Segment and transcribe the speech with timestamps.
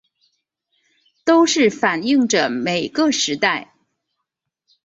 [1.25, 3.75] 都是反映著每个时代